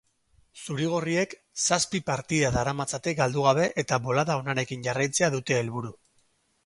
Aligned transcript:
Zuri-gorriek 0.61 1.35
zazpi 1.65 2.01
partida 2.07 2.49
daramatzate 2.55 3.13
galdu 3.21 3.45
gabe 3.49 3.69
eta 3.83 4.01
bolada 4.09 4.39
onarekin 4.43 4.87
jarraitzea 4.89 5.31
dute 5.37 5.59
helburu. 5.61 5.93